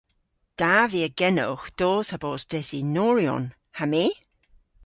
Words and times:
Da 0.59 0.71
via 0.91 1.09
genowgh 1.19 1.67
dos 1.79 2.07
ha 2.11 2.17
bos 2.23 2.43
desinoryon. 2.51 3.43
Ha 3.77 3.85
my? 3.93 4.07